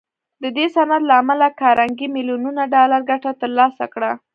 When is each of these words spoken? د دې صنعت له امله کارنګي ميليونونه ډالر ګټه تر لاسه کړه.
د 0.43 0.45
دې 0.57 0.65
صنعت 0.75 1.01
له 1.09 1.13
امله 1.21 1.47
کارنګي 1.61 2.07
ميليونونه 2.15 2.61
ډالر 2.73 3.01
ګټه 3.09 3.31
تر 3.41 3.49
لاسه 3.59 3.85
کړه. 3.93 4.11